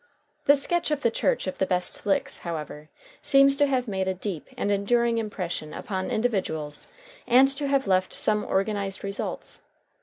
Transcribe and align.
The 0.45 0.55
sketch 0.55 0.89
of 0.89 1.03
the 1.03 1.11
Church 1.11 1.45
of 1.45 1.59
the 1.59 1.65
Best 1.67 2.07
Licks, 2.07 2.39
however, 2.39 2.89
seems 3.21 3.55
to 3.57 3.67
have 3.67 3.87
made 3.87 4.07
a 4.07 4.15
deep 4.15 4.47
and 4.57 4.71
enduring 4.71 5.19
impression 5.19 5.75
upon 5.75 6.09
individuals 6.09 6.87
and 7.27 7.47
to 7.49 7.67
have 7.67 7.85
left 7.85 8.13
some 8.13 8.43
organized 8.43 9.03
results. 9.03 9.61